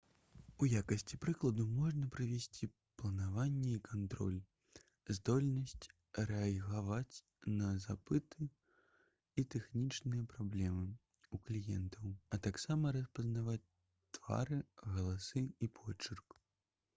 [0.65, 2.67] у якасці прыкладу можна прывесці
[3.01, 4.39] планаванне і кантроль
[5.19, 5.89] здольнасць
[6.31, 7.21] рэагаваць
[7.61, 8.47] на запыты
[9.43, 10.89] і тэхнічныя праблемы
[11.29, 13.63] ў кліентаў а таксама распазнаваць
[14.19, 14.61] твары
[14.97, 16.39] галасы і почырк